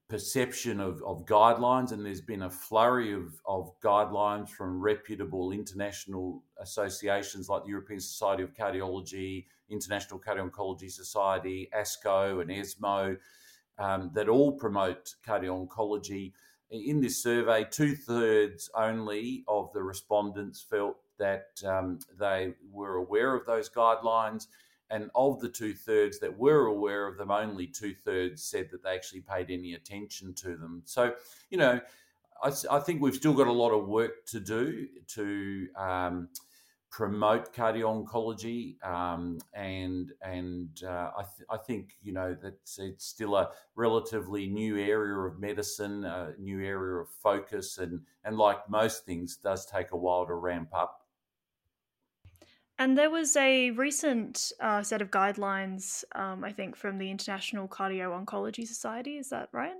perception 0.09 0.81
of, 0.81 1.03
of 1.03 1.27
guidelines, 1.27 1.93
and 1.93 2.05
there's 2.05 2.23
been 2.23 2.43
a 2.43 2.51
flurry 2.51 3.13
of, 3.13 3.41
of 3.47 3.79
guidelines 3.81 4.49
from 4.49 4.81
reputable 4.81 5.53
international 5.53 6.43
associations 6.61 7.49
like 7.49 7.65
the 7.65 7.71
European 7.71 8.01
Society 8.01 8.43
of 8.43 8.55
Cardiology, 8.55 9.45
International 9.69 10.19
Cardio-Oncology 10.19 10.91
Society, 10.91 11.69
ASCO, 11.77 12.41
and 12.41 12.51
ESMO, 12.51 13.17
um, 13.79 14.11
that 14.15 14.29
all 14.29 14.53
promote 14.53 15.15
cardio-oncology. 15.27 16.33
In 16.71 17.01
this 17.01 17.23
survey, 17.23 17.67
two 17.71 17.95
thirds 17.95 18.71
only 18.75 19.45
of 19.47 19.73
the 19.73 19.83
respondents 19.83 20.63
felt 20.63 20.97
that 21.19 21.49
um, 21.67 21.99
they 22.19 22.55
were 22.71 22.97
aware 22.97 23.35
of 23.35 23.45
those 23.47 23.69
guidelines 23.69 24.47
and 24.91 25.11
of 25.15 25.41
the 25.41 25.49
two 25.49 25.75
thirds 25.75 26.19
that 26.21 26.39
were 26.39 26.67
aware 26.67 27.07
of 27.07 27.19
them, 27.19 27.31
only 27.31 27.67
two 27.67 27.95
thirds 27.95 28.43
said 28.43 28.69
that 28.71 28.83
they 28.83 28.95
actually 28.95 29.21
paid 29.21 29.51
any 29.51 29.75
attention 29.75 30.35
to 30.35 30.57
them. 30.57 30.83
So, 30.85 31.15
you 31.51 31.59
know, 31.59 31.81
I, 32.43 32.53
I 32.71 32.81
think 32.81 33.03
we've 33.03 33.15
still 33.15 33.35
got 33.35 33.47
a 33.47 33.53
lot 33.53 33.71
of 33.71 33.89
work 33.89 34.27
to 34.27 34.41
do 34.41 34.87
to 35.09 35.69
um, 35.77 36.29
promote 36.91 37.55
cardio 37.55 38.05
oncology, 38.05 38.83
um, 38.85 39.39
and 39.55 40.13
and 40.23 40.83
uh, 40.85 41.11
I, 41.17 41.23
th- 41.23 41.47
I 41.51 41.57
think 41.57 41.97
you 42.03 42.13
know 42.13 42.35
that 42.43 42.59
it's 42.79 43.05
still 43.05 43.37
a 43.37 43.51
relatively 43.75 44.47
new 44.47 44.79
area 44.79 45.19
of 45.19 45.39
medicine, 45.39 46.05
a 46.05 46.33
new 46.39 46.65
area 46.65 47.03
of 47.03 47.09
focus, 47.11 47.79
and 47.79 48.01
and 48.25 48.37
like 48.37 48.69
most 48.71 49.05
things, 49.05 49.37
does 49.37 49.67
take 49.67 49.91
a 49.93 49.97
while 49.97 50.27
to 50.27 50.35
ramp 50.35 50.71
up. 50.73 51.03
And 52.79 52.97
there 52.97 53.11
was 53.11 53.37
a 53.37 53.73
recent 53.73 54.53
uh, 54.61 54.83
set 54.83 55.03
of 55.03 55.11
guidelines, 55.11 56.05
um, 56.15 56.45
I 56.45 56.53
think, 56.53 56.77
from 56.77 56.99
the 56.99 57.11
International 57.11 57.67
Cardio 57.67 58.25
Oncology 58.25 58.67
Society. 58.67 59.19
Is 59.19 59.31
that 59.31 59.49
right? 59.53 59.75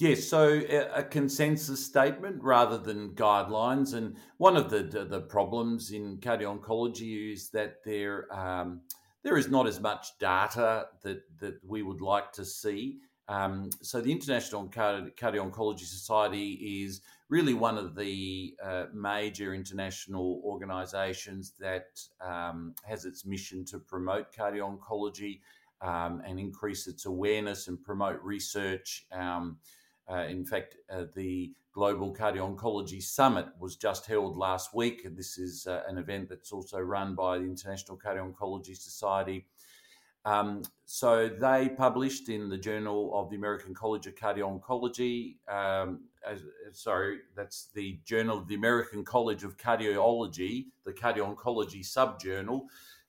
Yes, 0.00 0.24
so 0.24 0.60
a 0.94 1.02
consensus 1.02 1.84
statement 1.84 2.42
rather 2.42 2.78
than 2.78 3.10
guidelines, 3.16 3.94
and 3.94 4.16
one 4.36 4.56
of 4.56 4.70
the 4.70 4.84
the 5.08 5.22
problems 5.22 5.90
in 5.90 6.18
cardio 6.18 6.56
oncology 6.56 7.32
is 7.32 7.50
that 7.50 7.82
there 7.84 8.32
um, 8.32 8.80
there 9.24 9.36
is 9.36 9.48
not 9.48 9.66
as 9.66 9.80
much 9.80 10.16
data 10.20 10.86
that 11.02 11.22
that 11.40 11.58
we 11.66 11.82
would 11.82 12.00
like 12.00 12.30
to 12.32 12.44
see. 12.44 12.98
Um, 13.28 13.70
so 13.82 14.00
the 14.00 14.12
International 14.12 14.68
Cardio 14.68 15.50
Oncology 15.50 15.80
Society 15.84 16.84
is 16.84 17.02
really 17.28 17.54
one 17.54 17.76
of 17.76 17.94
the 17.94 18.54
uh, 18.64 18.84
major 18.92 19.54
international 19.54 20.40
organisations 20.44 21.52
that 21.60 22.00
um, 22.20 22.74
has 22.84 23.04
its 23.04 23.26
mission 23.26 23.64
to 23.66 23.78
promote 23.78 24.32
cardio 24.32 24.78
oncology 24.78 25.40
um, 25.82 26.22
and 26.26 26.40
increase 26.40 26.86
its 26.86 27.06
awareness 27.06 27.68
and 27.68 27.82
promote 27.82 28.20
research. 28.22 29.06
Um, 29.12 29.58
uh, 30.10 30.24
in 30.28 30.44
fact, 30.44 30.76
uh, 30.90 31.04
the 31.14 31.52
Global 31.72 32.14
Cardio 32.14 32.56
Oncology 32.56 33.00
Summit 33.00 33.46
was 33.60 33.76
just 33.76 34.06
held 34.06 34.36
last 34.36 34.74
week. 34.74 35.06
This 35.14 35.38
is 35.38 35.66
uh, 35.66 35.82
an 35.86 35.98
event 35.98 36.28
that's 36.28 36.50
also 36.50 36.78
run 36.80 37.14
by 37.14 37.38
the 37.38 37.44
International 37.44 37.96
Cardio 37.96 38.32
Oncology 38.32 38.76
Society. 38.76 39.46
Um, 40.24 40.62
so 40.84 41.28
they 41.28 41.70
published 41.76 42.28
in 42.28 42.48
the 42.48 42.58
Journal 42.58 43.12
of 43.14 43.30
the 43.30 43.36
American 43.36 43.74
College 43.74 44.06
of 44.06 44.14
Cardio 44.14 44.60
Oncology. 44.60 45.36
Um, 45.48 46.00
sorry, 46.72 47.20
that's 47.36 47.68
the 47.74 47.98
Journal 48.04 48.38
of 48.38 48.48
the 48.48 48.54
American 48.54 49.04
College 49.04 49.44
of 49.44 49.56
Cardiology, 49.56 50.66
the 50.84 50.92
Cardio 50.92 51.34
Oncology 51.34 51.80
subjournal. 51.80 52.62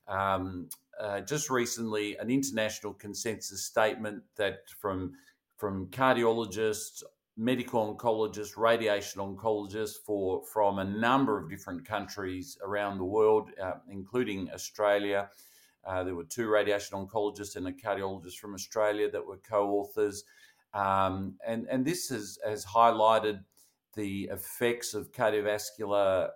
Um, 0.08 0.68
uh, 1.00 1.20
just 1.20 1.50
recently, 1.50 2.16
an 2.18 2.30
international 2.30 2.92
consensus 2.92 3.64
statement 3.64 4.22
that 4.36 4.68
from 4.78 5.14
from 5.56 5.86
cardiologists, 5.88 7.02
medical 7.36 7.94
oncologists, 7.94 8.56
radiation 8.56 9.20
oncologists 9.20 9.96
for 10.04 10.42
from 10.44 10.78
a 10.78 10.84
number 10.84 11.38
of 11.38 11.48
different 11.48 11.86
countries 11.86 12.58
around 12.62 12.98
the 12.98 13.04
world, 13.04 13.50
uh, 13.62 13.72
including 13.88 14.50
Australia. 14.52 15.28
Uh, 15.84 16.04
there 16.04 16.14
were 16.14 16.24
two 16.24 16.48
radiation 16.48 16.96
oncologists 16.96 17.56
and 17.56 17.66
a 17.66 17.72
cardiologist 17.72 18.36
from 18.36 18.54
Australia 18.54 19.10
that 19.10 19.26
were 19.26 19.38
co-authors, 19.38 20.24
um, 20.74 21.34
and 21.46 21.66
and 21.70 21.84
this 21.84 22.08
has 22.08 22.38
has 22.46 22.64
highlighted 22.64 23.42
the 23.94 24.24
effects 24.32 24.94
of 24.94 25.10
cardiovascular, 25.12 26.28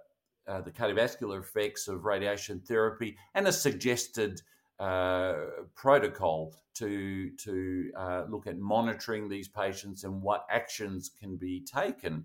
uh, 0.49 0.61
the 0.63 0.71
cardiovascular 0.71 1.41
effects 1.41 1.89
of 1.89 2.05
radiation 2.05 2.61
therapy, 2.61 3.17
and 3.35 3.47
a 3.47 3.53
suggested 3.53 4.41
uh, 4.81 5.35
protocol 5.75 6.55
to 6.75 7.31
to 7.37 7.91
uh, 7.97 8.25
look 8.29 8.47
at 8.47 8.59
monitoring 8.59 9.29
these 9.29 9.49
patients 9.49 10.05
and 10.05 10.23
what 10.23 10.47
actions 10.51 11.11
can 11.21 11.37
be 11.37 11.61
taken 11.61 12.25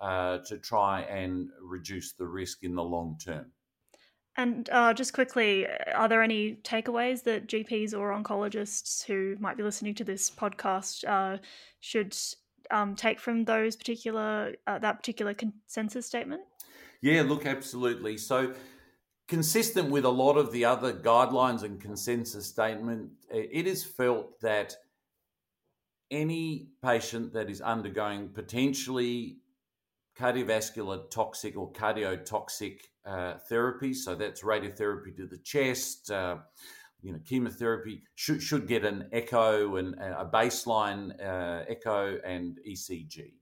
uh, 0.00 0.38
to 0.46 0.58
try 0.58 1.00
and 1.02 1.48
reduce 1.60 2.12
the 2.12 2.26
risk 2.26 2.62
in 2.62 2.74
the 2.74 2.82
long 2.82 3.18
term. 3.22 3.46
And 4.38 4.70
uh, 4.70 4.94
just 4.94 5.12
quickly, 5.14 5.66
are 5.92 6.08
there 6.08 6.22
any 6.22 6.60
takeaways 6.62 7.24
that 7.24 7.48
GPs 7.48 7.92
or 7.92 8.12
oncologists 8.12 9.04
who 9.04 9.34
might 9.40 9.56
be 9.56 9.64
listening 9.64 9.96
to 9.96 10.04
this 10.04 10.30
podcast 10.30 11.04
uh, 11.08 11.38
should 11.80 12.16
um, 12.70 12.94
take 12.94 13.18
from 13.18 13.44
those 13.46 13.74
particular 13.74 14.54
uh, 14.68 14.78
that 14.78 14.96
particular 14.96 15.34
consensus 15.34 16.06
statement? 16.06 16.42
Yeah, 17.02 17.22
look, 17.22 17.46
absolutely. 17.46 18.16
So, 18.16 18.54
consistent 19.26 19.90
with 19.90 20.04
a 20.04 20.08
lot 20.08 20.36
of 20.36 20.52
the 20.52 20.64
other 20.64 20.92
guidelines 20.92 21.64
and 21.64 21.80
consensus 21.80 22.46
statement, 22.46 23.10
it 23.32 23.66
is 23.66 23.82
felt 23.82 24.40
that 24.40 24.76
any 26.12 26.68
patient 26.80 27.32
that 27.32 27.50
is 27.50 27.60
undergoing 27.60 28.28
potentially 28.28 29.38
cardiovascular 30.16 31.10
toxic 31.10 31.56
or 31.56 31.72
cardiotoxic 31.72 32.78
therapy. 33.48 33.94
So 33.94 34.14
that's 34.14 34.42
radiotherapy 34.42 35.16
to 35.16 35.26
the 35.26 35.38
chest. 35.38 36.10
Uh, 36.10 36.38
you 37.02 37.12
know, 37.12 37.20
chemotherapy 37.24 38.02
should 38.14 38.42
should 38.42 38.66
get 38.66 38.84
an 38.84 39.08
echo 39.12 39.76
and 39.76 39.94
a 39.94 40.28
baseline 40.32 41.12
uh, 41.22 41.64
echo 41.68 42.18
and 42.24 42.58
ECG. 42.68 43.32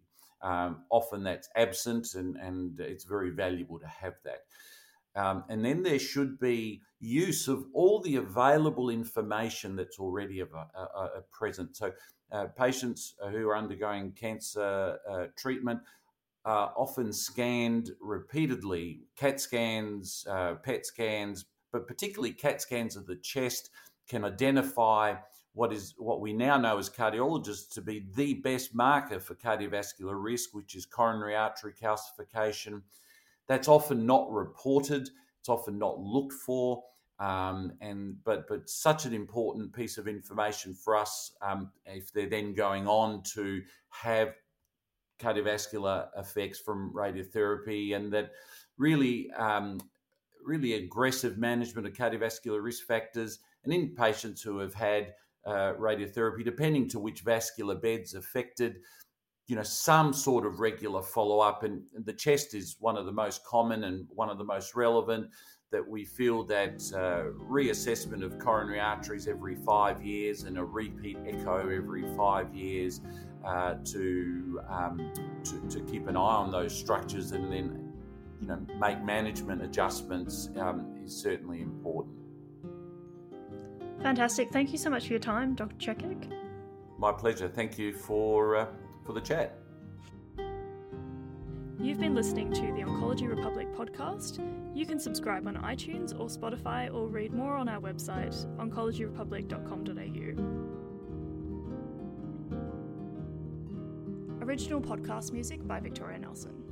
Um, 0.42 0.84
often 0.90 1.22
that's 1.22 1.48
absent, 1.56 2.14
and 2.14 2.36
and 2.36 2.78
it's 2.80 3.04
very 3.04 3.30
valuable 3.30 3.78
to 3.78 3.86
have 3.86 4.14
that. 4.24 4.40
Um, 5.16 5.44
and 5.48 5.64
then 5.64 5.82
there 5.82 5.98
should 5.98 6.38
be 6.38 6.82
use 7.00 7.48
of 7.48 7.64
all 7.72 8.00
the 8.00 8.16
available 8.16 8.90
information 8.90 9.74
that's 9.74 9.98
already 9.98 10.42
av- 10.42 10.52
uh, 10.54 10.86
uh, 10.94 11.08
present. 11.32 11.74
So, 11.74 11.92
uh, 12.30 12.46
patients 12.58 13.14
who 13.30 13.48
are 13.48 13.56
undergoing 13.56 14.12
cancer 14.12 14.98
uh, 15.08 15.26
treatment 15.36 15.80
uh, 16.46 16.68
often 16.76 17.12
scanned 17.12 17.90
repeatedly 18.00 19.00
CAT 19.16 19.40
scans, 19.40 20.24
uh, 20.30 20.54
PET 20.54 20.86
scans, 20.86 21.44
but 21.72 21.88
particularly 21.88 22.32
CAT 22.32 22.62
scans 22.62 22.96
of 22.96 23.06
the 23.06 23.16
chest 23.16 23.70
can 24.08 24.24
identify 24.24 25.16
what 25.54 25.72
is 25.72 25.94
what 25.98 26.20
we 26.20 26.32
now 26.32 26.56
know 26.56 26.78
as 26.78 26.88
cardiologists 26.88 27.70
to 27.70 27.80
be 27.80 28.06
the 28.14 28.34
best 28.34 28.74
marker 28.74 29.18
for 29.18 29.34
cardiovascular 29.34 30.22
risk, 30.22 30.54
which 30.54 30.76
is 30.76 30.86
coronary 30.86 31.34
artery 31.34 31.72
calcification. 31.72 32.82
That's 33.48 33.66
often 33.66 34.06
not 34.06 34.30
reported. 34.30 35.10
It's 35.40 35.48
often 35.48 35.78
not 35.78 35.98
looked 35.98 36.34
for. 36.34 36.84
Um, 37.18 37.72
and 37.80 38.22
but 38.24 38.46
but 38.46 38.68
such 38.68 39.06
an 39.06 39.14
important 39.14 39.72
piece 39.72 39.96
of 39.96 40.06
information 40.06 40.74
for 40.74 40.94
us 40.94 41.32
um, 41.40 41.72
if 41.86 42.12
they're 42.12 42.28
then 42.28 42.52
going 42.52 42.86
on 42.86 43.22
to 43.34 43.62
have 43.88 44.34
cardiovascular 45.18 46.08
effects 46.16 46.58
from 46.58 46.92
radiotherapy, 46.92 47.94
and 47.94 48.12
that 48.12 48.30
really, 48.78 49.30
um, 49.32 49.80
really 50.44 50.74
aggressive 50.74 51.38
management 51.38 51.86
of 51.86 51.92
cardiovascular 51.92 52.62
risk 52.62 52.86
factors. 52.86 53.38
And 53.64 53.72
in 53.72 53.94
patients 53.94 54.42
who 54.42 54.58
have 54.58 54.74
had 54.74 55.14
uh, 55.44 55.74
radiotherapy, 55.74 56.44
depending 56.44 56.88
to 56.88 56.98
which 56.98 57.20
vascular 57.20 57.74
bed's 57.74 58.14
affected, 58.14 58.76
you 59.46 59.54
know, 59.54 59.62
some 59.62 60.12
sort 60.12 60.44
of 60.44 60.60
regular 60.60 61.02
follow 61.02 61.40
up. 61.40 61.62
And 61.62 61.82
the 62.04 62.12
chest 62.12 62.54
is 62.54 62.76
one 62.80 62.96
of 62.96 63.06
the 63.06 63.12
most 63.12 63.44
common 63.44 63.84
and 63.84 64.06
one 64.10 64.28
of 64.28 64.38
the 64.38 64.44
most 64.44 64.74
relevant. 64.74 65.30
That 65.72 65.86
we 65.86 66.04
feel 66.04 66.44
that 66.44 66.80
uh, 66.94 67.32
reassessment 67.44 68.24
of 68.24 68.38
coronary 68.38 68.78
arteries 68.78 69.26
every 69.26 69.56
five 69.56 70.00
years 70.00 70.44
and 70.44 70.56
a 70.58 70.64
repeat 70.64 71.18
echo 71.26 71.58
every 71.58 72.04
five 72.16 72.54
years 72.54 73.00
uh, 73.46 73.74
to, 73.84 74.60
um, 74.68 75.12
to, 75.44 75.60
to 75.68 75.80
keep 75.90 76.08
an 76.08 76.16
eye 76.16 76.20
on 76.20 76.50
those 76.50 76.76
structures 76.76 77.32
and 77.32 77.52
then 77.52 77.92
you 78.40 78.48
know 78.48 78.58
make 78.78 79.02
management 79.02 79.62
adjustments 79.62 80.50
um, 80.58 80.94
is 81.04 81.16
certainly 81.16 81.62
important. 81.62 82.14
Fantastic. 84.02 84.50
Thank 84.50 84.72
you 84.72 84.78
so 84.78 84.90
much 84.90 85.06
for 85.06 85.12
your 85.12 85.20
time, 85.20 85.54
Dr. 85.54 85.94
Cehic. 85.94 86.30
My 86.98 87.12
pleasure. 87.12 87.48
Thank 87.48 87.78
you 87.78 87.92
for 87.92 88.56
uh, 88.56 88.66
for 89.04 89.12
the 89.12 89.20
chat. 89.20 89.58
You've 91.78 92.00
been 92.00 92.14
listening 92.14 92.50
to 92.54 92.62
the 92.62 92.82
Oncology 92.82 93.28
Republic 93.28 93.68
podcast. 93.74 94.40
You 94.74 94.86
can 94.86 94.98
subscribe 94.98 95.46
on 95.46 95.56
iTunes 95.56 96.18
or 96.18 96.26
Spotify 96.26 96.90
or 96.92 97.06
read 97.06 97.34
more 97.34 97.56
on 97.56 97.68
our 97.68 97.80
website, 97.80 98.34
oncologyrepublic.com.au. 98.56 100.55
Original 104.46 104.80
podcast 104.80 105.32
music 105.32 105.66
by 105.66 105.80
Victoria 105.80 106.20
Nelson. 106.20 106.65